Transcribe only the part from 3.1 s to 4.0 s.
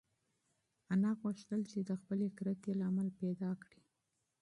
پیدا کړي.